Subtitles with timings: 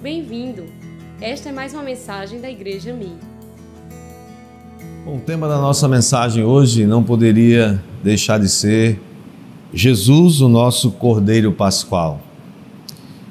[0.00, 0.62] Bem-vindo!
[1.20, 3.16] Esta é mais uma mensagem da Igreja Mi.
[5.04, 9.00] Bom, o tema da nossa mensagem hoje não poderia deixar de ser
[9.74, 12.20] Jesus, o nosso Cordeiro Pascual.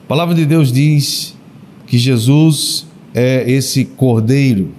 [0.04, 1.38] A palavra de Deus diz
[1.86, 4.70] que Jesus é esse Cordeiro,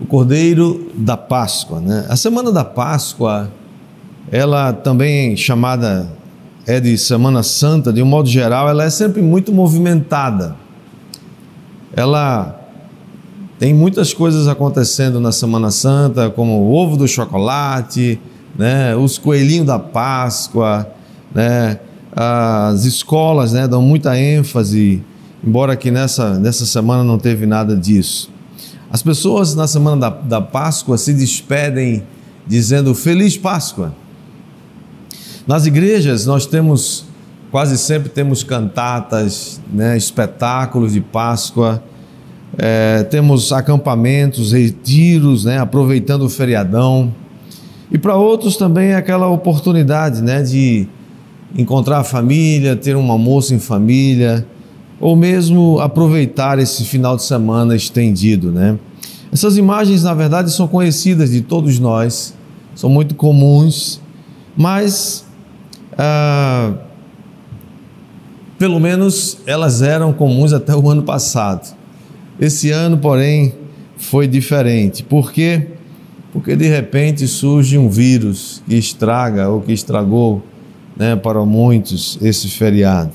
[0.00, 1.80] o Cordeiro da Páscoa.
[1.80, 2.04] Né?
[2.08, 3.48] A semana da Páscoa,
[4.32, 6.10] ela também chamada
[6.66, 10.56] é de Semana Santa, de um modo geral, ela é sempre muito movimentada.
[11.94, 12.60] Ela
[13.58, 18.20] tem muitas coisas acontecendo na Semana Santa, como o ovo do chocolate,
[18.58, 20.90] né, os coelhinhos da Páscoa,
[21.32, 21.78] né,
[22.14, 25.02] as escolas né, dão muita ênfase,
[25.46, 28.30] embora aqui nessa, nessa semana não teve nada disso.
[28.90, 32.02] As pessoas na semana da, da Páscoa se despedem
[32.46, 33.92] dizendo Feliz Páscoa.
[35.46, 37.04] Nas igrejas nós temos
[37.52, 41.82] quase sempre temos cantatas, né, espetáculos de Páscoa,
[42.58, 47.14] é, temos acampamentos, retiros, né, aproveitando o feriadão.
[47.90, 50.88] E para outros também é aquela oportunidade né, de
[51.56, 54.44] encontrar a família, ter um almoço em família,
[55.00, 58.50] ou mesmo aproveitar esse final de semana estendido.
[58.50, 58.76] Né?
[59.32, 62.34] Essas imagens, na verdade, são conhecidas de todos nós,
[62.74, 64.00] são muito comuns,
[64.56, 65.25] mas
[65.98, 66.74] ah,
[68.58, 71.74] pelo menos elas eram comuns até o ano passado.
[72.40, 73.54] Esse ano, porém,
[73.96, 75.02] foi diferente.
[75.02, 75.68] Por quê?
[76.32, 80.42] Porque de repente surge um vírus que estraga ou que estragou
[80.96, 83.12] né, para muitos esse feriado.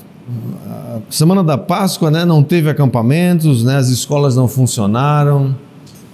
[0.64, 5.54] A semana da Páscoa né, não teve acampamentos, né, as escolas não funcionaram,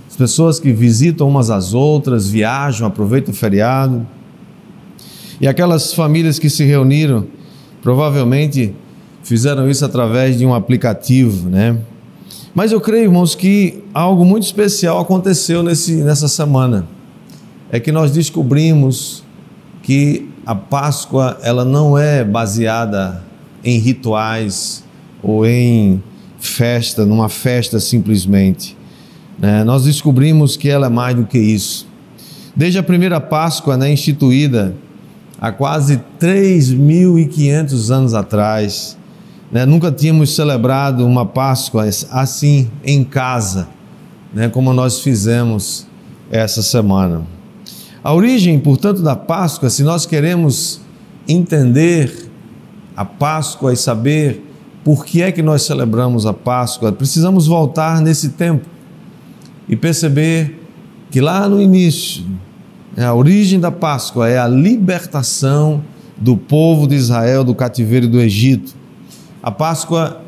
[0.08, 4.06] as pessoas que visitam umas às outras, viajam, aproveitam o feriado.
[5.40, 7.26] E aquelas famílias que se reuniram,
[7.82, 8.74] provavelmente
[9.22, 11.76] fizeram isso através de um aplicativo, né?
[12.54, 16.88] Mas eu creio, irmãos, que algo muito especial aconteceu nesse, nessa semana.
[17.70, 19.22] É que nós descobrimos
[19.82, 23.22] que a Páscoa ela não é baseada
[23.62, 24.82] em rituais
[25.22, 26.02] ou em
[26.40, 28.76] festa, numa festa simplesmente.
[29.38, 29.62] Né?
[29.62, 31.86] Nós descobrimos que ela é mais do que isso.
[32.56, 34.74] Desde a primeira Páscoa né, instituída
[35.40, 38.98] há quase 3.500 anos atrás.
[39.50, 39.64] Né?
[39.64, 43.68] Nunca tínhamos celebrado uma Páscoa assim em casa,
[44.34, 44.48] né?
[44.48, 45.86] como nós fizemos
[46.30, 47.22] essa semana.
[48.02, 50.80] A origem, portanto, da Páscoa, se nós queremos
[51.26, 52.28] entender
[52.96, 54.44] a Páscoa e saber
[54.84, 58.66] por que é que nós celebramos a Páscoa, precisamos voltar nesse tempo
[59.68, 60.58] e perceber
[61.10, 62.24] que lá no início,
[63.04, 65.82] a origem da Páscoa é a libertação
[66.16, 68.74] do povo de Israel do cativeiro do Egito.
[69.42, 70.20] A Páscoa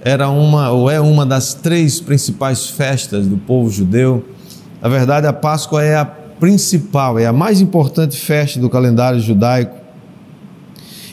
[0.00, 4.24] era uma ou é uma das três principais festas do povo judeu.
[4.80, 9.76] Na verdade, a Páscoa é a principal, é a mais importante festa do calendário judaico.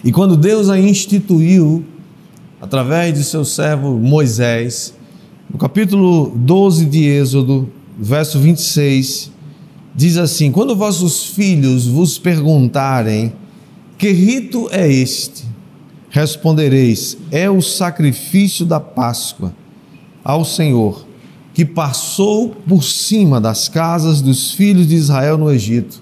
[0.04, 1.84] E quando Deus a instituiu
[2.62, 4.94] através de seu servo Moisés,
[5.50, 9.32] no capítulo 12 de Êxodo, verso 26,
[9.96, 13.34] diz assim: Quando vossos filhos vos perguntarem
[13.98, 15.46] que rito é este,
[16.10, 19.54] respondereis: É o sacrifício da Páscoa
[20.24, 21.06] ao Senhor,
[21.54, 26.02] que passou por cima das casas dos filhos de Israel no Egito,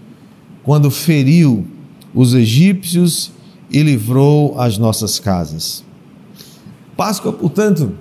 [0.64, 1.68] quando feriu
[2.14, 3.32] os egípcios
[3.70, 5.84] e livrou as nossas casas.
[6.96, 7.94] Páscoa, portanto,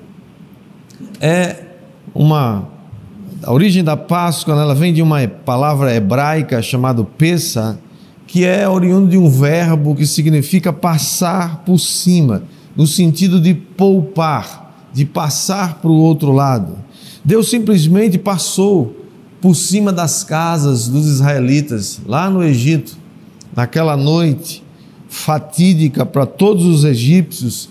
[1.21, 1.65] é
[2.15, 2.69] uma
[3.45, 7.79] a origem da Páscoa ela vem de uma palavra hebraica chamada Pessa,
[8.27, 12.45] que é oriundo de um verbo que significa passar por cima,
[12.77, 16.79] no sentido de poupar, de passar para o outro lado.
[17.25, 18.97] Deus simplesmente passou
[19.41, 22.97] por cima das casas dos israelitas, lá no Egito,
[23.55, 24.63] naquela noite
[25.09, 27.69] fatídica para todos os egípcios,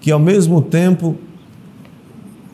[0.00, 1.16] que ao mesmo tempo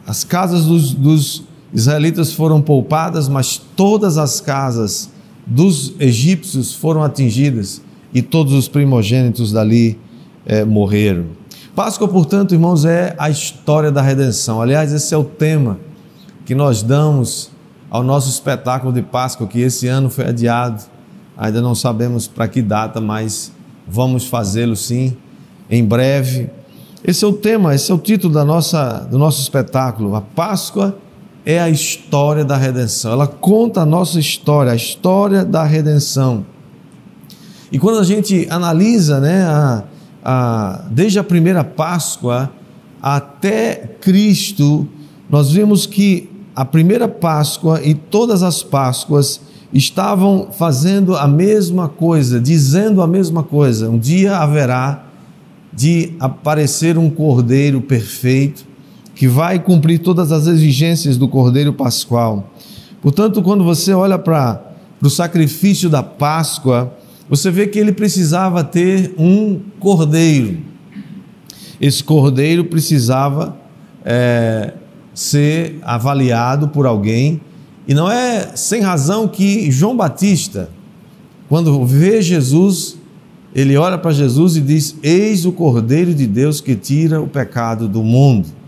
[0.07, 5.11] as casas dos, dos israelitas foram poupadas, mas todas as casas
[5.47, 7.83] dos egípcios foram atingidas
[8.13, 9.99] e todos os primogênitos dali
[10.45, 11.27] é, morreram.
[11.75, 14.61] Páscoa, portanto, irmãos, é a história da redenção.
[14.61, 15.79] Aliás, esse é o tema
[16.45, 17.51] que nós damos
[17.91, 20.83] ao nosso espetáculo de Páscoa, que esse ano foi adiado.
[21.37, 23.53] Ainda não sabemos para que data, mas
[23.89, 25.17] vamos fazê-lo sim,
[25.71, 26.51] em breve.
[27.03, 30.97] Esse é o tema, esse é o título da nossa, do nosso espetáculo, a Páscoa
[31.45, 33.13] é a história da redenção.
[33.13, 36.47] Ela conta a nossa história, a história da redenção.
[37.71, 39.85] E quando a gente analisa, né, a,
[40.25, 42.51] a, desde a primeira Páscoa
[43.01, 44.87] até Cristo,
[45.29, 49.41] nós vemos que a primeira Páscoa e todas as Páscoas
[49.73, 53.89] estavam fazendo a mesma coisa, dizendo a mesma coisa.
[53.89, 55.07] Um dia haverá
[55.73, 58.67] de aparecer um cordeiro perfeito
[59.23, 62.51] que vai cumprir todas as exigências do cordeiro pascual.
[63.01, 66.93] Portanto, quando você olha para o sacrifício da Páscoa,
[67.31, 70.59] você vê que ele precisava ter um cordeiro.
[71.81, 73.57] Esse cordeiro precisava
[74.05, 74.75] é,
[75.15, 77.41] ser avaliado por alguém,
[77.87, 80.69] e não é sem razão que João Batista,
[81.49, 82.97] quando vê Jesus,
[83.55, 87.87] ele olha para Jesus e diz: Eis o Cordeiro de Deus que tira o pecado
[87.87, 88.62] do mundo.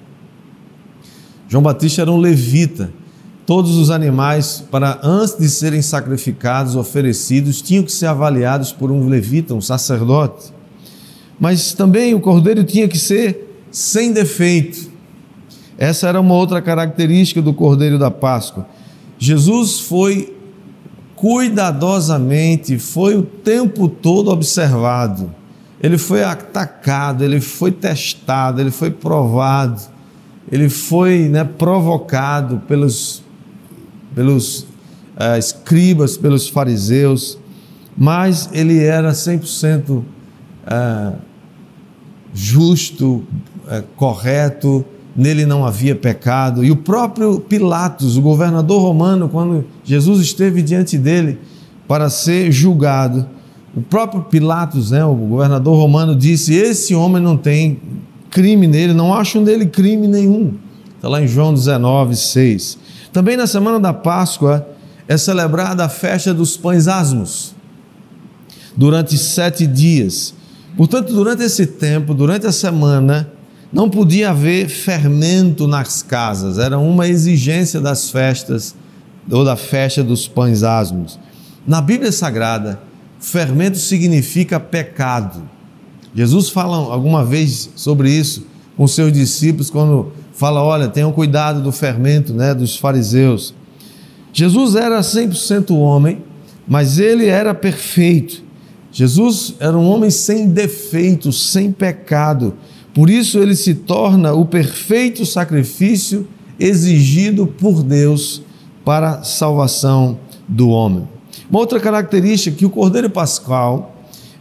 [1.54, 2.92] João Batista era um levita.
[3.46, 9.08] Todos os animais, para antes de serem sacrificados, oferecidos, tinham que ser avaliados por um
[9.08, 10.52] levita, um sacerdote.
[11.38, 14.90] Mas também o cordeiro tinha que ser sem defeito.
[15.78, 18.66] Essa era uma outra característica do cordeiro da Páscoa.
[19.16, 20.36] Jesus foi
[21.14, 25.32] cuidadosamente, foi o tempo todo observado.
[25.80, 29.93] Ele foi atacado, ele foi testado, ele foi provado,
[30.54, 33.24] ele foi né, provocado pelos,
[34.14, 37.36] pelos uh, escribas, pelos fariseus,
[37.98, 40.04] mas ele era 100% uh,
[40.64, 41.12] eh,
[42.32, 43.24] justo,
[43.66, 44.84] uh, correto,
[45.16, 46.64] nele não havia pecado.
[46.64, 51.36] E o próprio Pilatos, o governador romano, quando Jesus esteve diante dele
[51.88, 53.26] para ser julgado,
[53.76, 57.80] o próprio Pilatos, né, o governador romano, disse: Esse homem não tem
[58.34, 60.54] crime nele, não acham nele crime nenhum.
[60.96, 62.78] Está lá em João 19, 6.
[63.12, 64.66] Também na semana da Páscoa
[65.06, 67.54] é celebrada a festa dos pães asmos,
[68.76, 70.34] durante sete dias.
[70.76, 73.30] Portanto, durante esse tempo, durante a semana,
[73.72, 78.74] não podia haver fermento nas casas, era uma exigência das festas
[79.30, 81.20] ou da festa dos pães asmos.
[81.64, 82.80] Na Bíblia Sagrada,
[83.20, 85.53] fermento significa pecado.
[86.14, 88.46] Jesus fala alguma vez sobre isso
[88.76, 93.54] com seus discípulos quando fala, olha, tenham cuidado do fermento, né, dos fariseus.
[94.32, 96.22] Jesus era 100% homem,
[96.66, 98.42] mas ele era perfeito.
[98.90, 102.54] Jesus era um homem sem defeito, sem pecado.
[102.92, 106.26] Por isso ele se torna o perfeito sacrifício
[106.58, 108.42] exigido por Deus
[108.84, 111.08] para a salvação do homem.
[111.50, 113.93] Uma outra característica é que o Cordeiro Pascal,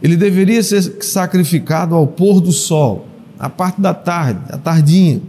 [0.04, 3.06] ele deveria ser sacrificado ao pôr do sol,
[3.38, 5.22] a parte da tarde, a tardinha.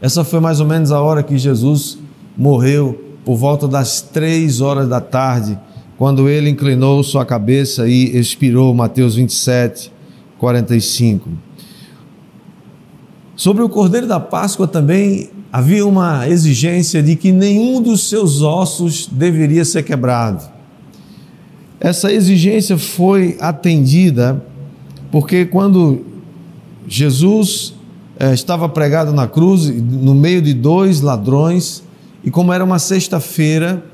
[0.00, 1.98] Essa foi mais ou menos a hora que Jesus
[2.38, 5.58] morreu, por volta das três horas da tarde,
[5.98, 9.90] quando ele inclinou sua cabeça e expirou, Mateus 27,
[10.38, 11.28] 45.
[13.34, 19.08] Sobre o Cordeiro da Páscoa também havia uma exigência de que nenhum dos seus ossos
[19.10, 20.53] deveria ser quebrado.
[21.84, 24.42] Essa exigência foi atendida
[25.12, 26.00] porque quando
[26.88, 27.74] Jesus
[28.18, 31.82] eh, estava pregado na cruz, no meio de dois ladrões,
[32.24, 33.84] e como era uma sexta-feira,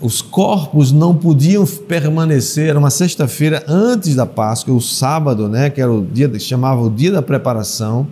[0.00, 5.80] os corpos não podiam permanecer, era uma sexta-feira antes da Páscoa, o sábado, né, que
[5.80, 8.08] era o dia que chamava o dia da preparação,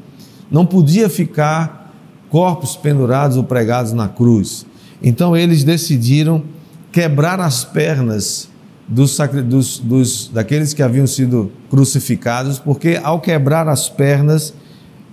[0.48, 1.92] não podia ficar
[2.30, 4.64] corpos pendurados ou pregados na cruz.
[5.02, 6.44] Então eles decidiram
[6.92, 8.48] quebrar as pernas
[8.86, 9.16] dos,
[9.48, 14.52] dos, dos, daqueles que haviam sido crucificados, porque ao quebrar as pernas,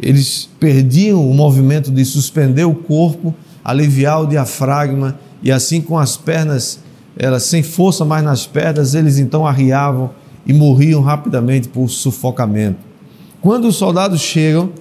[0.02, 3.34] eles perdiam o movimento de suspender o corpo,
[3.64, 6.80] aliviar o diafragma e assim com as pernas,
[7.18, 10.12] elas sem força mais nas pernas, eles então arriavam
[10.46, 12.80] e morriam rapidamente por sufocamento.
[13.42, 14.72] Quando os soldados chegam,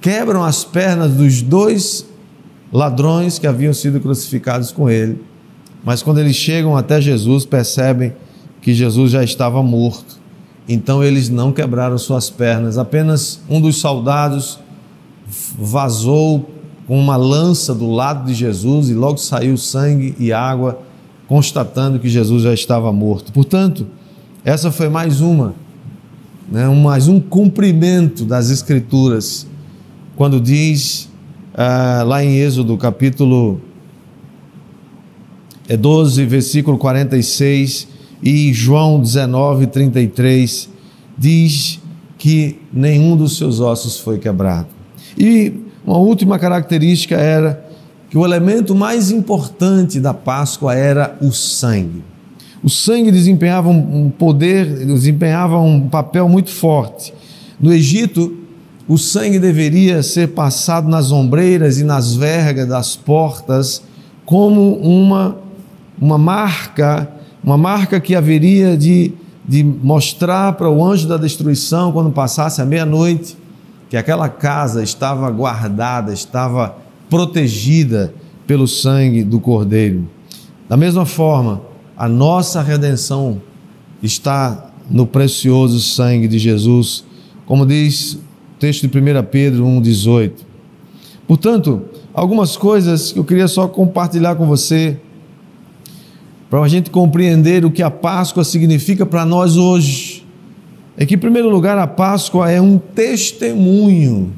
[0.00, 2.06] quebram as pernas dos dois
[2.72, 5.20] ladrões que haviam sido crucificados com ele,
[5.86, 8.12] mas quando eles chegam até Jesus, percebem
[8.60, 10.18] que Jesus já estava morto.
[10.68, 14.58] Então eles não quebraram suas pernas, apenas um dos soldados
[15.56, 16.50] vazou
[16.88, 20.80] com uma lança do lado de Jesus e logo saiu sangue e água,
[21.28, 23.32] constatando que Jesus já estava morto.
[23.32, 23.86] Portanto,
[24.44, 25.54] essa foi mais uma,
[26.50, 29.46] né, mais um cumprimento das Escrituras,
[30.16, 31.08] quando diz
[31.54, 33.60] ah, lá em Êxodo capítulo
[35.74, 37.88] 12, é versículo 46
[38.22, 40.68] e João 19, 33,
[41.16, 41.80] diz
[42.18, 44.68] que nenhum dos seus ossos foi quebrado.
[45.16, 45.52] E
[45.86, 47.64] uma última característica era
[48.10, 52.02] que o elemento mais importante da Páscoa era o sangue.
[52.62, 57.12] O sangue desempenhava um poder, desempenhava um papel muito forte.
[57.60, 58.36] No Egito,
[58.88, 63.82] o sangue deveria ser passado nas ombreiras e nas vergas das portas
[64.24, 65.36] como uma,
[66.00, 67.08] uma marca,
[67.42, 69.12] uma marca que haveria de,
[69.46, 73.36] de mostrar para o anjo da destruição, quando passasse a meia-noite,
[73.88, 76.76] que aquela casa estava guardada, estava
[77.08, 78.12] protegida
[78.46, 80.08] pelo sangue do Cordeiro.
[80.68, 81.62] Da mesma forma,
[81.96, 83.40] a nossa redenção
[84.02, 87.04] está no precioso sangue de Jesus,
[87.44, 88.18] como diz
[88.58, 90.32] texto de 1 Pedro 1,18.
[91.26, 91.82] Portanto,
[92.14, 94.98] algumas coisas que eu queria só compartilhar com você,
[96.48, 100.24] para a gente compreender o que a Páscoa significa para nós hoje.
[100.96, 104.32] É que, em primeiro lugar, a Páscoa é um testemunho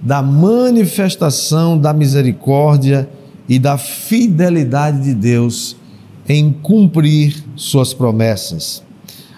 [0.00, 3.08] da manifestação da misericórdia
[3.48, 5.76] e da fidelidade de Deus
[6.28, 8.82] em cumprir suas promessas.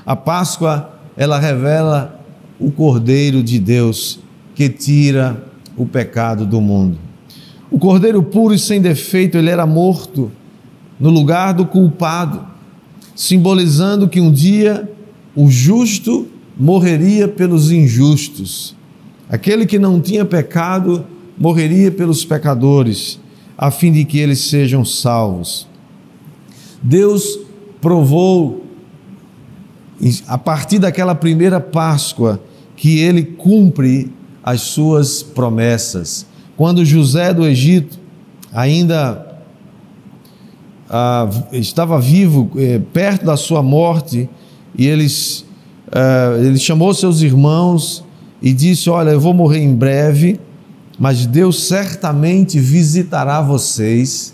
[0.06, 2.20] A Páscoa, ela revela
[2.58, 4.20] o Cordeiro de Deus
[4.54, 5.44] que tira
[5.76, 6.98] o pecado do mundo.
[7.70, 10.30] O Cordeiro puro e sem defeito, ele era morto
[10.98, 12.46] no lugar do culpado,
[13.14, 14.90] simbolizando que um dia
[15.34, 18.76] o justo morreria pelos injustos.
[19.28, 21.04] Aquele que não tinha pecado
[21.36, 23.18] morreria pelos pecadores,
[23.58, 25.66] a fim de que eles sejam salvos.
[26.82, 27.38] Deus
[27.80, 28.64] provou
[30.26, 32.40] a partir daquela primeira Páscoa,
[32.76, 36.26] que ele cumpre as suas promessas.
[36.56, 37.98] Quando José do Egito
[38.52, 39.33] ainda
[40.96, 44.30] ah, estava vivo, eh, perto da sua morte,
[44.78, 45.44] e eles,
[45.90, 48.04] ah, ele chamou seus irmãos
[48.40, 50.38] e disse: Olha, eu vou morrer em breve,
[50.96, 54.32] mas Deus certamente visitará vocês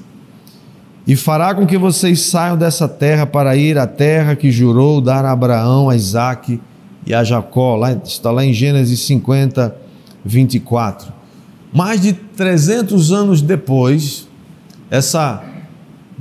[1.06, 5.24] e fará com que vocês saiam dessa terra para ir à terra que jurou dar
[5.24, 6.60] a Abraão, a Isaac
[7.06, 7.74] e a Jacó.
[7.74, 9.74] Lá, está lá em Gênesis 50,
[10.22, 11.10] 24.
[11.72, 14.28] Mais de 300 anos depois,
[14.90, 15.42] essa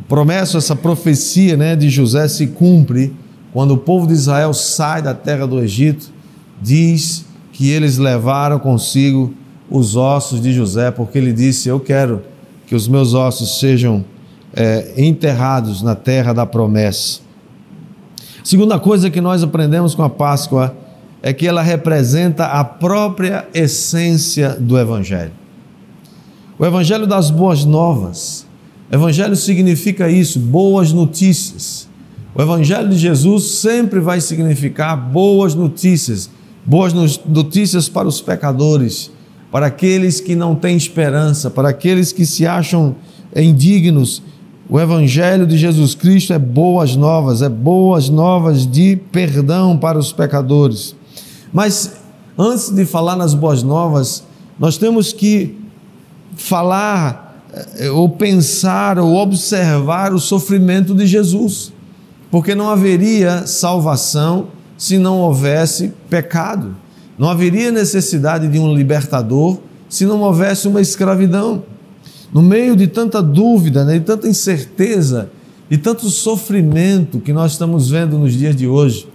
[0.09, 3.13] promessa, essa profecia né, de José se cumpre
[3.53, 6.11] quando o povo de Israel sai da terra do Egito,
[6.61, 9.33] diz que eles levaram consigo
[9.69, 12.23] os ossos de José, porque ele disse: Eu quero
[12.65, 14.03] que os meus ossos sejam
[14.53, 17.21] é, enterrados na terra da promessa.
[18.43, 20.75] Segunda coisa que nós aprendemos com a Páscoa
[21.21, 25.33] é que ela representa a própria essência do Evangelho.
[26.57, 28.48] O Evangelho das Boas Novas.
[28.91, 31.87] Evangelho significa isso, boas notícias.
[32.33, 36.29] O Evangelho de Jesus sempre vai significar boas notícias,
[36.65, 39.11] boas notícias para os pecadores,
[39.51, 42.95] para aqueles que não têm esperança, para aqueles que se acham
[43.35, 44.21] indignos
[44.71, 50.13] o Evangelho de Jesus Cristo é boas novas, é boas novas de perdão para os
[50.13, 50.95] pecadores.
[51.51, 51.95] Mas
[52.37, 54.23] antes de falar nas boas novas,
[54.59, 55.57] nós temos que
[56.35, 57.28] falar,
[57.93, 61.73] ou pensar, ou observar o sofrimento de Jesus,
[62.29, 66.75] porque não haveria salvação se não houvesse pecado,
[67.17, 69.57] não haveria necessidade de um libertador
[69.89, 71.63] se não houvesse uma escravidão
[72.31, 75.31] no meio de tanta dúvida, né, de tanta incerteza,
[75.69, 79.07] de tanto sofrimento que nós estamos vendo nos dias de hoje.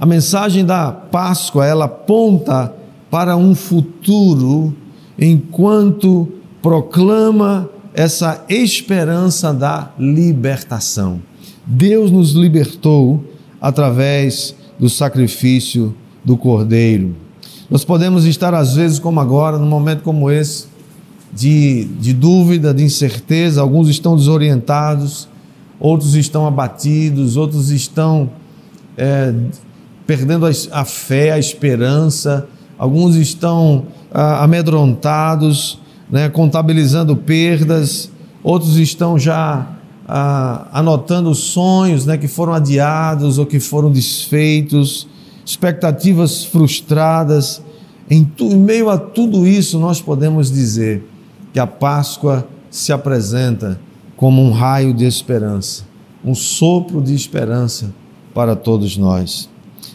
[0.00, 2.74] A mensagem da Páscoa, ela aponta
[3.10, 4.74] para um futuro
[5.18, 11.20] enquanto proclama essa esperança da libertação.
[11.66, 13.24] Deus nos libertou
[13.60, 17.14] através do sacrifício do Cordeiro.
[17.70, 20.66] Nós podemos estar, às vezes, como agora, num momento como esse,
[21.32, 25.28] de, de dúvida, de incerteza, alguns estão desorientados,
[25.78, 28.30] outros estão abatidos, outros estão
[28.96, 29.32] é,
[30.06, 35.79] perdendo a, a, fé, a esperança, alguns estão ah, amedrontados,
[36.10, 38.10] né, contabilizando perdas,
[38.42, 39.66] outros estão já
[40.08, 45.06] ah, anotando sonhos né, que foram adiados ou que foram desfeitos,
[45.44, 47.62] expectativas frustradas.
[48.10, 51.08] Em, tu, em meio a tudo isso, nós podemos dizer
[51.52, 53.80] que a Páscoa se apresenta
[54.16, 55.84] como um raio de esperança,
[56.24, 57.92] um sopro de esperança
[58.34, 59.48] para todos nós.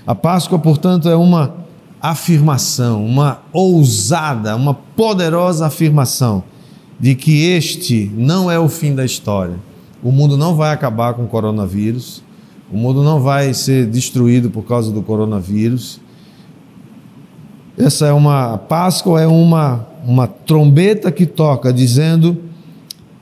[0.08, 1.65] A Páscoa, portanto, é uma
[2.12, 6.44] afirmação, uma ousada, uma poderosa afirmação
[7.00, 9.56] de que este não é o fim da história.
[10.04, 12.24] O mundo não vai acabar com o coronavírus,
[12.72, 16.00] o mundo não vai ser destruído por causa do coronavírus.
[17.78, 22.38] Essa é uma Páscoa é uma uma trombeta que toca dizendo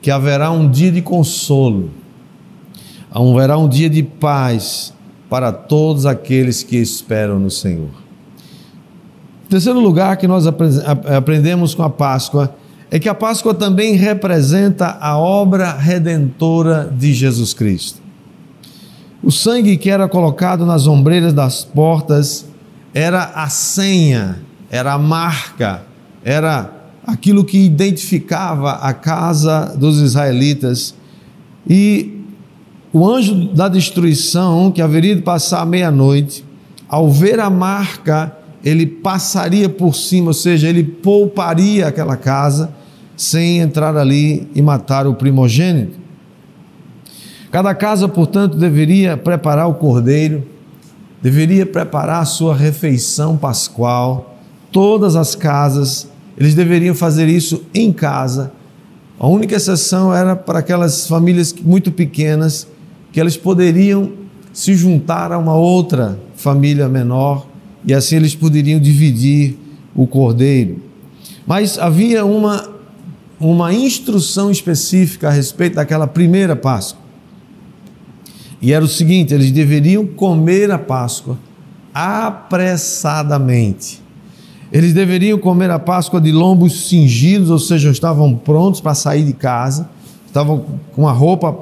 [0.02, 1.90] que haverá um dia de consolo,
[3.10, 4.92] haverá um dia de paz
[5.30, 8.03] para todos aqueles que esperam no Senhor.
[9.48, 12.54] Terceiro lugar que nós aprendemos com a Páscoa
[12.90, 18.00] é que a Páscoa também representa a obra redentora de Jesus Cristo.
[19.22, 22.46] O sangue que era colocado nas ombreiras das portas
[22.92, 25.82] era a senha, era a marca,
[26.24, 26.70] era
[27.06, 30.94] aquilo que identificava a casa dos israelitas.
[31.68, 32.20] E
[32.92, 36.44] o anjo da destruição, que haveria de passar à meia-noite,
[36.88, 42.72] ao ver a marca, ele passaria por cima, ou seja, ele pouparia aquela casa
[43.14, 45.98] sem entrar ali e matar o primogênito.
[47.52, 50.42] Cada casa, portanto, deveria preparar o cordeiro,
[51.22, 54.38] deveria preparar a sua refeição pascual.
[54.72, 58.50] Todas as casas, eles deveriam fazer isso em casa.
[59.20, 62.66] A única exceção era para aquelas famílias muito pequenas
[63.12, 64.10] que elas poderiam
[64.52, 67.53] se juntar a uma outra família menor
[67.86, 69.58] e assim eles poderiam dividir
[69.94, 70.82] o cordeiro.
[71.46, 72.72] Mas havia uma
[73.40, 77.02] uma instrução específica a respeito daquela primeira Páscoa.
[78.60, 81.38] E era o seguinte: eles deveriam comer a Páscoa
[81.92, 84.02] apressadamente.
[84.72, 89.32] Eles deveriam comer a Páscoa de lombos cingidos, ou seja, estavam prontos para sair de
[89.32, 89.88] casa,
[90.26, 91.56] estavam com a roupa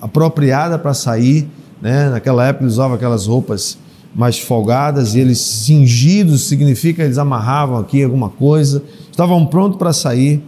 [0.00, 1.46] apropriada para sair.
[1.80, 2.08] Né?
[2.08, 3.78] Naquela época eles usavam aquelas roupas
[4.18, 10.42] mais folgadas e eles cingidos significa eles amarravam aqui alguma coisa, estavam prontos para sair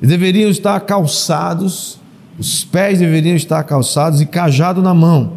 [0.00, 2.00] e deveriam estar calçados,
[2.38, 5.34] os pés deveriam estar calçados e cajado na mão,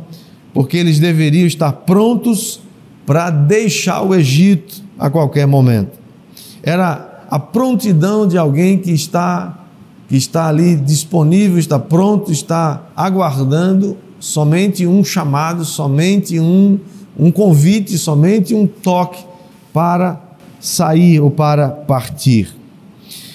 [0.54, 2.62] porque eles deveriam estar prontos
[3.06, 6.00] para deixar o Egito a qualquer momento.
[6.64, 9.60] Era a prontidão de alguém que está
[10.08, 16.80] que está ali disponível, está pronto, está aguardando somente um chamado, somente um,
[17.18, 19.24] um convite, somente um toque
[19.72, 20.22] para
[20.60, 22.56] sair ou para partir.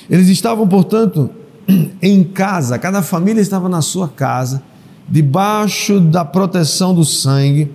[0.08, 1.30] Eles estavam, portanto,
[2.02, 4.62] em casa, cada família estava na sua casa,
[5.08, 7.70] debaixo da proteção do sangue,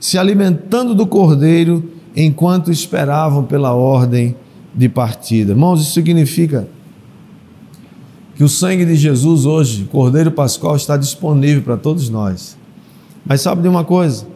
[0.00, 4.36] se alimentando do cordeiro enquanto esperavam pela ordem
[4.74, 5.52] de partida.
[5.52, 6.68] Irmãos, isso significa
[8.34, 12.56] que o sangue de Jesus hoje, Cordeiro Pascual, está disponível para todos nós.
[13.24, 14.26] Mas sabe de uma coisa?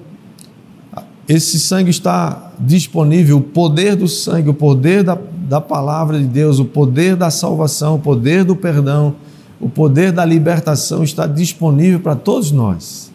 [1.29, 6.59] Esse sangue está disponível, o poder do sangue, o poder da, da palavra de Deus,
[6.59, 9.15] o poder da salvação, o poder do perdão,
[9.61, 13.13] o poder da libertação está disponível para todos nós.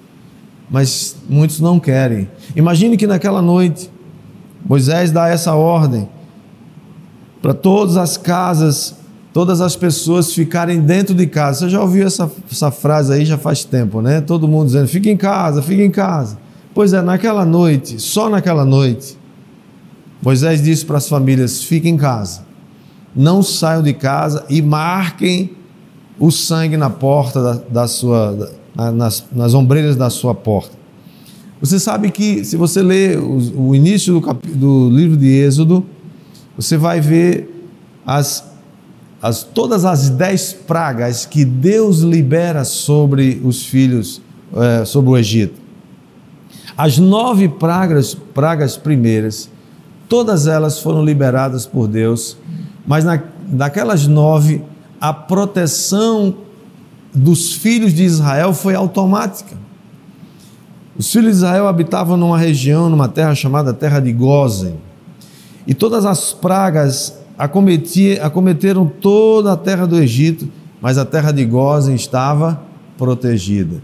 [0.69, 2.29] Mas muitos não querem.
[2.55, 3.89] Imagine que naquela noite
[4.63, 6.07] Moisés dá essa ordem
[7.41, 8.95] para todas as casas,
[9.33, 11.61] todas as pessoas ficarem dentro de casa.
[11.61, 14.21] Você já ouviu essa, essa frase aí já faz tempo, né?
[14.21, 16.37] Todo mundo dizendo: fica em casa, fica em casa.
[16.73, 19.15] Pois é, naquela noite, só naquela noite,
[20.21, 22.45] Moisés disse para as famílias: fiquem em casa,
[23.15, 25.51] não saiam de casa e marquem
[26.17, 30.71] o sangue na porta da, da sua, da, nas, nas ombreiras da sua porta.
[31.61, 35.85] Você sabe que, se você ler o, o início do, cap, do livro de Êxodo,
[36.57, 37.69] você vai ver
[38.05, 38.43] as,
[39.21, 44.21] as, todas as dez pragas que Deus libera sobre os filhos,
[44.55, 45.62] é, sobre o Egito.
[46.77, 49.49] As nove pragas, pragas primeiras
[50.13, 52.37] todas elas foram liberadas por Deus,
[52.85, 54.61] mas na, daquelas nove,
[55.01, 56.35] a proteção
[57.11, 59.57] dos filhos de Israel foi automática.
[60.95, 64.75] Os filhos de Israel habitavam numa região, numa terra chamada Terra de Gozen,
[65.65, 70.47] e todas as pragas acometeram toda a terra do Egito,
[70.79, 72.61] mas a terra de Gozen estava
[72.99, 73.81] protegida.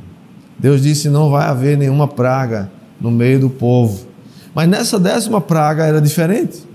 [0.60, 4.07] Deus disse: não vai haver nenhuma praga no meio do povo.
[4.53, 6.67] Mas nessa décima praga era diferente.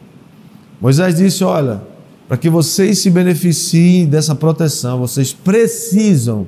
[0.81, 1.83] Moisés disse: Olha,
[2.27, 6.47] para que vocês se beneficiem dessa proteção, vocês precisam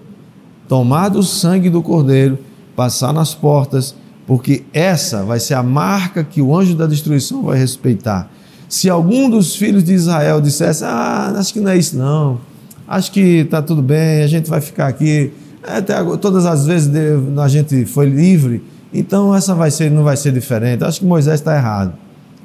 [0.68, 2.38] tomar do sangue do cordeiro,
[2.74, 3.94] passar nas portas,
[4.26, 8.30] porque essa vai ser a marca que o anjo da destruição vai respeitar.
[8.68, 12.40] Se algum dos filhos de Israel dissesse: Ah, acho que não é isso, não,
[12.88, 15.32] acho que está tudo bem, a gente vai ficar aqui.
[15.62, 16.90] Até todas as vezes
[17.36, 20.84] a gente foi livre então essa vai ser, não vai ser diferente.
[20.84, 21.94] Acho que Moisés está errado.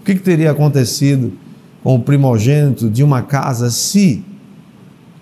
[0.01, 1.33] O que, que teria acontecido
[1.83, 4.23] com o primogênito de uma casa se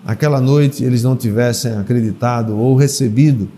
[0.04, 3.48] aquela noite eles não tivessem acreditado ou recebido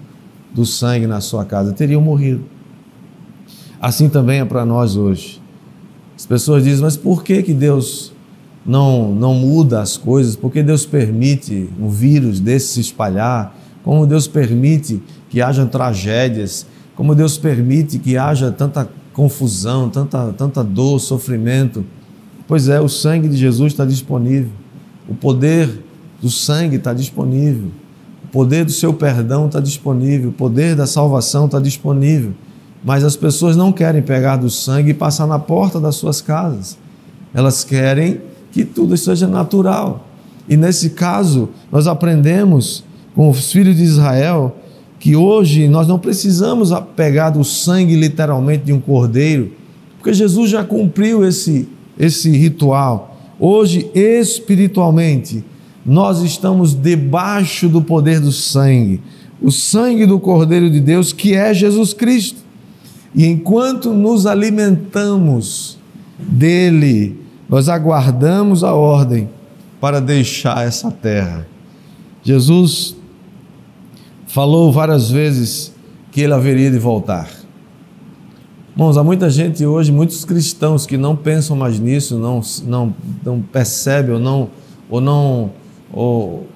[0.53, 1.73] do sangue na sua casa?
[1.73, 2.45] Teriam morrido.
[3.81, 5.41] Assim também é para nós hoje.
[6.17, 8.13] As pessoas dizem, mas por que, que Deus
[8.65, 10.37] não, não muda as coisas?
[10.37, 13.57] Por que Deus permite um vírus desse se espalhar?
[13.83, 16.67] Como Deus permite que hajam tragédias?
[16.95, 21.85] Como Deus permite que haja tanta confusão, tanta, tanta dor, sofrimento.
[22.47, 24.51] Pois é, o sangue de Jesus está disponível.
[25.09, 25.83] O poder
[26.21, 27.71] do sangue está disponível.
[28.25, 30.31] O poder do seu perdão está disponível.
[30.31, 32.33] O poder da salvação está disponível.
[32.85, 36.79] Mas as pessoas não querem pegar do sangue e passar na porta das suas casas.
[37.33, 40.07] Elas querem que tudo seja natural.
[40.49, 44.57] E nesse caso, nós aprendemos com os filhos de Israel
[45.03, 49.51] que hoje nós não precisamos pegar do sangue literalmente de um cordeiro,
[49.99, 53.19] porque Jesus já cumpriu esse, esse ritual.
[53.37, 55.45] Hoje, espiritualmente,
[55.85, 59.01] nós estamos debaixo do poder do sangue,
[59.41, 62.39] o sangue do Cordeiro de Deus, que é Jesus Cristo.
[63.13, 65.79] E enquanto nos alimentamos
[66.17, 69.29] dele, nós aguardamos a ordem
[69.81, 71.45] para deixar essa terra.
[72.23, 73.02] Jesus
[74.33, 75.75] falou várias vezes
[76.11, 77.29] que ele haveria de voltar.
[78.71, 83.43] Irmãos, há muita gente hoje, muitos cristãos que não pensam mais nisso, não, não, não
[83.43, 84.49] percebem ou não,
[84.89, 85.51] ou não,
[85.93, 86.47] ou,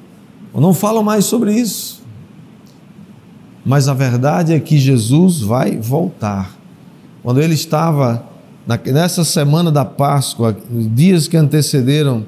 [0.54, 2.02] ou não falam mais sobre isso.
[3.62, 6.56] Mas a verdade é que Jesus vai voltar.
[7.22, 8.24] Quando ele estava
[8.86, 12.24] nessa semana da Páscoa, dias que antecederam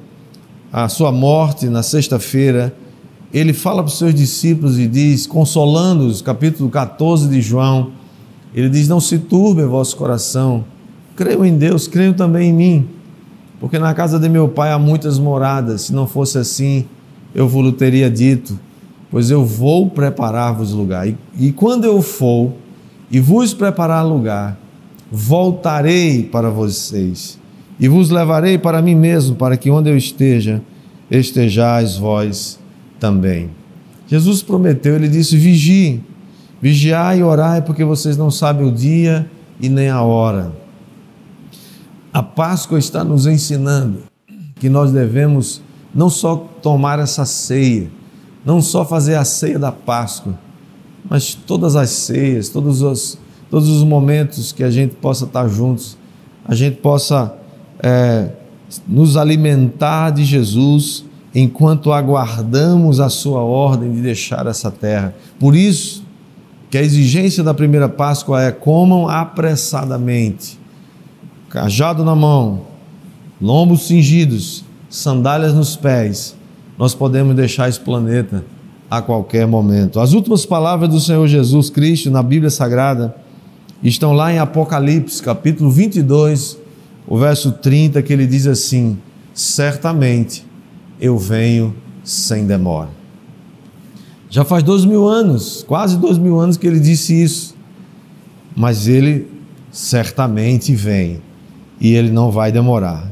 [0.71, 2.75] a sua morte na sexta-feira,
[3.33, 7.91] ele fala para os seus discípulos e diz, consolando-os, capítulo 14 de João,
[8.55, 10.65] ele diz: Não se turbe o vosso coração,
[11.15, 12.89] creio em Deus, creio também em mim,
[13.61, 16.87] porque na casa de meu pai há muitas moradas, se não fosse assim,
[17.35, 18.59] eu vos teria dito,
[19.11, 21.07] pois eu vou preparar-vos lugar.
[21.07, 22.53] E, e quando eu for
[23.11, 24.59] e vos preparar lugar,
[25.13, 27.39] voltarei para vocês
[27.79, 30.63] e vos levarei para mim mesmo, para que onde eu esteja,
[31.11, 32.59] estejais vós
[32.99, 33.51] também.
[34.07, 36.05] Jesus prometeu, ele disse: vigiem,
[36.61, 39.31] vigiai e orai, porque vocês não sabem o dia
[39.61, 40.53] e nem a hora.
[42.13, 44.03] A Páscoa está nos ensinando
[44.57, 45.61] que nós devemos
[45.95, 47.91] não só tomar essa ceia,
[48.45, 50.39] não só fazer a ceia da Páscoa,
[51.09, 53.19] mas todas as ceias, todos os,
[53.51, 55.97] todos os momentos que a gente possa estar juntos,
[56.45, 57.35] a gente possa
[57.83, 58.31] é,
[58.87, 65.15] nos alimentar de Jesus enquanto aguardamos a sua ordem de deixar essa terra.
[65.39, 66.05] Por isso
[66.71, 70.59] que a exigência da primeira Páscoa é comam apressadamente,
[71.49, 72.63] cajado na mão,
[73.41, 76.37] lombos cingidos, sandálias nos pés.
[76.79, 78.45] Nós podemos deixar esse planeta
[78.91, 80.01] a qualquer momento.
[80.01, 83.15] As últimas palavras do Senhor Jesus Cristo na Bíblia Sagrada
[83.83, 86.59] estão lá em Apocalipse, capítulo 22,
[87.07, 88.99] o verso 30, que ele diz assim:
[89.35, 90.48] Certamente
[91.01, 92.91] eu venho sem demora.
[94.31, 97.57] Já faz dois mil anos, quase dois mil anos que ele disse isso,
[98.55, 99.27] mas ele
[99.71, 101.21] certamente vem
[101.81, 103.11] e ele não vai demorar.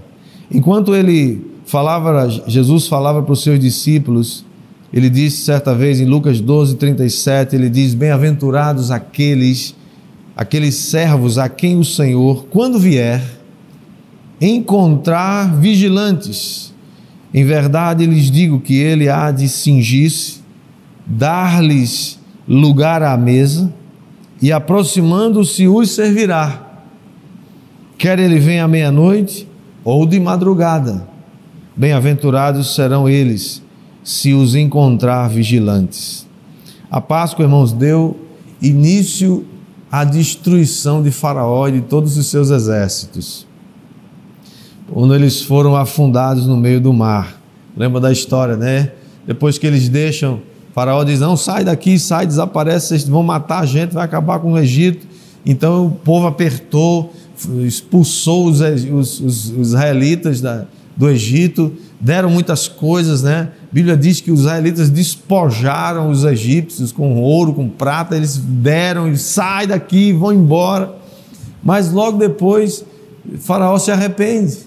[0.50, 4.44] Enquanto ele falava, Jesus falava para os seus discípulos,
[4.92, 9.74] ele disse certa vez em Lucas 12, 37, ele diz: Bem-aventurados aqueles,
[10.36, 13.22] aqueles servos a quem o Senhor, quando vier,
[14.40, 16.72] encontrar vigilantes
[17.32, 20.40] em verdade lhes digo que ele há de cingir-se,
[21.06, 23.72] dar-lhes lugar à mesa
[24.40, 26.62] e aproximando-se os servirá.
[27.98, 29.48] Quer ele venha à meia-noite
[29.84, 31.06] ou de madrugada.
[31.74, 33.62] Bem-aventurados serão eles
[34.02, 36.26] se os encontrar vigilantes.
[36.90, 38.18] A Páscoa, irmãos, deu
[38.62, 39.44] início
[39.90, 43.46] à destruição de Faraó e de todos os seus exércitos
[44.92, 47.40] quando eles foram afundados no meio do mar.
[47.76, 48.92] Lembra da história, né?
[49.26, 50.40] Depois que eles deixam,
[50.72, 54.52] Faraó diz: Não, sai daqui, sai, desaparece, vocês vão matar a gente, vai acabar com
[54.52, 55.06] o Egito.
[55.44, 57.12] Então o povo apertou,
[57.64, 60.64] expulsou os, os, os, os israelitas da,
[60.96, 63.50] do Egito, deram muitas coisas, né?
[63.70, 69.10] A Bíblia diz que os israelitas despojaram os egípcios com ouro, com prata, eles deram,
[69.10, 70.94] e sai daqui, vão embora.
[71.62, 72.84] Mas logo depois,
[73.40, 74.66] Faraó se arrepende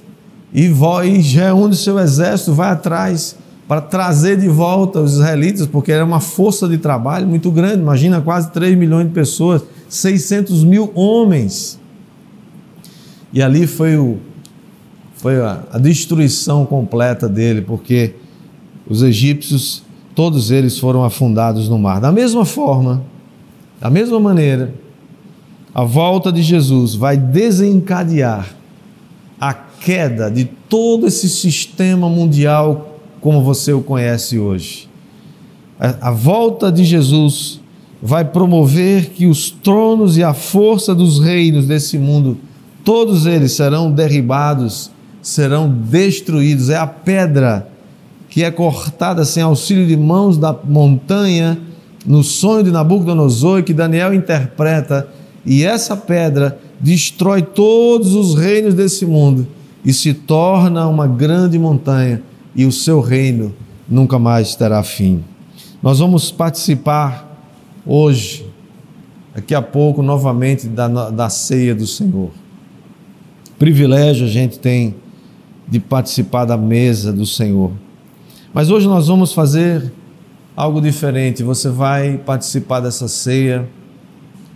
[0.54, 3.36] e, reúne o seu exército, vai atrás
[3.68, 8.20] para trazer de volta os israelitas, porque era uma força de trabalho muito grande, imagina
[8.20, 11.80] quase 3 milhões de pessoas, 600 mil homens.
[13.32, 14.18] E ali foi, o,
[15.18, 18.16] foi a, a destruição completa dele, porque
[18.90, 19.84] os egípcios,
[20.16, 22.02] todos eles foram afundados no mar.
[22.02, 23.04] Da mesma forma,
[23.80, 24.74] da mesma maneira,
[25.76, 28.59] a volta de Jesus vai desencadear
[29.40, 34.90] a queda de todo esse sistema mundial como você o conhece hoje.
[35.80, 37.60] A, a volta de Jesus
[38.02, 42.38] vai promover que os tronos e a força dos reinos desse mundo,
[42.84, 46.70] todos eles serão derribados serão destruídos.
[46.70, 47.68] É a pedra
[48.30, 51.58] que é cortada sem auxílio de mãos da montanha
[52.06, 55.08] no sonho de Nabucodonosor que Daniel interpreta,
[55.46, 59.48] e essa pedra destrói todos os reinos desse mundo
[59.84, 62.22] e se torna uma grande montanha,
[62.56, 63.54] e o seu reino
[63.88, 65.24] nunca mais terá fim.
[65.82, 67.26] Nós vamos participar
[67.86, 68.46] hoje,
[69.34, 72.32] daqui a pouco, novamente da, da ceia do Senhor.
[73.58, 74.96] Privilégio a gente tem
[75.68, 77.72] de participar da mesa do Senhor.
[78.54, 79.92] Mas hoje nós vamos fazer
[80.56, 81.44] algo diferente.
[81.44, 83.70] Você vai participar dessa ceia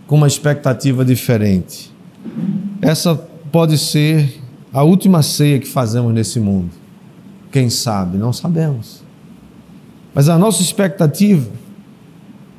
[0.06, 1.93] com uma expectativa diferente.
[2.80, 4.40] Essa pode ser
[4.72, 6.70] a última ceia que fazemos nesse mundo.
[7.50, 8.18] Quem sabe?
[8.18, 9.02] Não sabemos.
[10.14, 11.48] Mas a nossa expectativa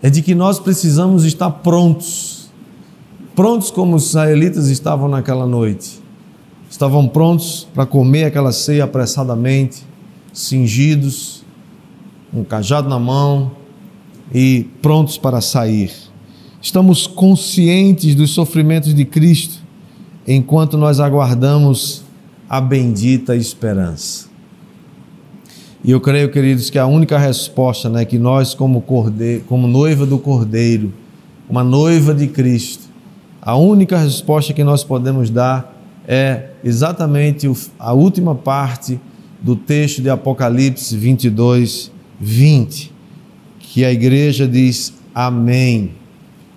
[0.01, 2.49] é de que nós precisamos estar prontos.
[3.35, 6.01] Prontos como os israelitas estavam naquela noite.
[6.69, 9.83] Estavam prontos para comer aquela ceia apressadamente,
[10.33, 11.43] cingidos,
[12.33, 13.51] um cajado na mão
[14.33, 15.91] e prontos para sair.
[16.65, 19.61] Estamos conscientes dos sofrimentos de Cristo
[20.27, 22.03] enquanto nós aguardamos
[22.49, 24.27] a bendita esperança.
[25.83, 30.07] E eu creio, queridos, que a única resposta né, que nós, como, cordeiro, como noiva
[30.07, 30.91] do Cordeiro,
[31.47, 32.85] uma noiva de Cristo,
[33.39, 35.71] a única resposta que nós podemos dar
[36.07, 37.47] é exatamente
[37.77, 38.99] a última parte
[39.39, 42.91] do texto de Apocalipse 22, 20,
[43.59, 45.91] que a igreja diz: Amém,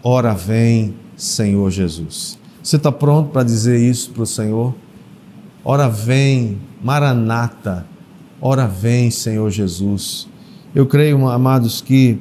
[0.03, 2.39] ora vem, Senhor Jesus.
[2.63, 4.75] Você está pronto para dizer isso para o Senhor?
[5.65, 7.87] Ora vem, Maranata,
[8.41, 10.29] ora vem, Senhor Jesus.
[10.75, 12.19] Eu creio, amados, que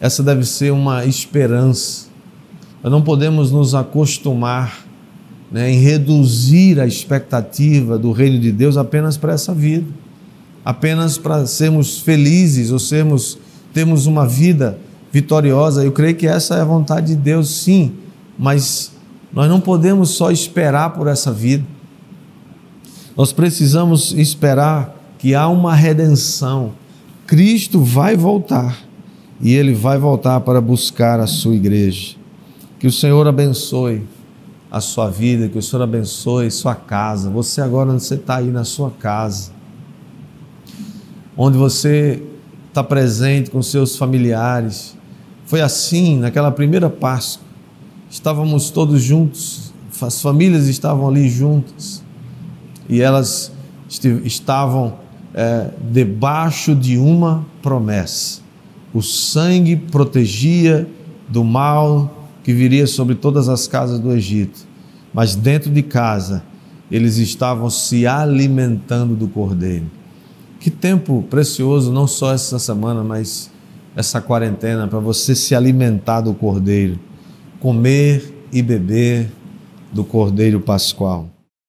[0.00, 2.08] essa deve ser uma esperança.
[2.82, 4.84] Nós não podemos nos acostumar
[5.50, 10.04] né, em reduzir a expectativa do reino de Deus apenas para essa vida
[10.64, 13.38] apenas para sermos felizes ou sermos
[13.72, 14.78] termos uma vida
[15.14, 15.84] vitoriosa.
[15.84, 17.92] Eu creio que essa é a vontade de Deus, sim,
[18.36, 18.90] mas
[19.32, 21.64] nós não podemos só esperar por essa vida.
[23.16, 26.72] Nós precisamos esperar que há uma redenção.
[27.28, 28.76] Cristo vai voltar
[29.40, 32.16] e ele vai voltar para buscar a sua igreja.
[32.80, 34.02] Que o Senhor abençoe
[34.68, 37.30] a sua vida, que o Senhor abençoe sua casa.
[37.30, 39.54] Você agora você está aí na sua casa
[41.36, 42.22] onde você
[42.68, 44.96] está presente com seus familiares.
[45.46, 47.44] Foi assim naquela primeira Páscoa.
[48.10, 52.02] Estávamos todos juntos, as famílias estavam ali juntas
[52.88, 53.52] e elas
[54.24, 54.94] estavam
[55.34, 58.40] é, debaixo de uma promessa.
[58.92, 60.88] O sangue protegia
[61.28, 64.60] do mal que viria sobre todas as casas do Egito,
[65.12, 66.44] mas dentro de casa
[66.90, 69.86] eles estavam se alimentando do cordeiro.
[70.60, 73.50] Que tempo precioso, não só essa semana, mas
[73.96, 76.98] essa quarentena, para você se alimentar do Cordeiro,
[77.60, 79.30] comer e beber
[79.92, 81.33] do Cordeiro Pascual.